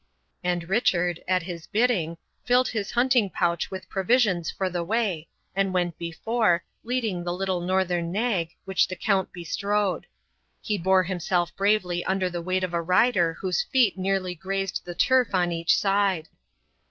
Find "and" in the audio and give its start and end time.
0.43-0.67, 5.55-5.75